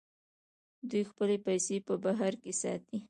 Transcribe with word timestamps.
دوی 0.89 1.03
خپلې 1.11 1.37
پیسې 1.47 1.75
په 1.87 1.93
بهر 2.03 2.33
کې 2.43 2.51
ساتي. 2.61 2.97